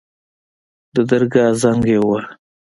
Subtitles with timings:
[0.93, 2.25] د درګاه زنګ يې وواهه.